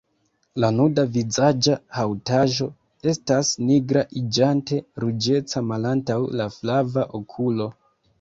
[0.61, 2.67] La nuda vizaĝa haŭtaĵo
[3.11, 7.69] estas nigra, iĝante ruĝeca malantaŭ la flava okulo.